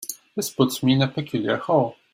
This 0.35 0.49
puts 0.49 0.81
me 0.81 0.93
in 0.93 1.03
a 1.03 1.07
peculiar 1.07 1.57
hole. 1.57 1.95